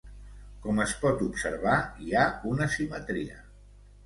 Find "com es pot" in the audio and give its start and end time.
0.63-1.21